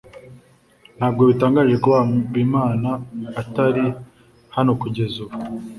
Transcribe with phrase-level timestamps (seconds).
[0.97, 2.89] Ntabwo bitangaje kuba Habimana
[3.41, 3.85] atari
[4.55, 5.37] hano kugeza ubu?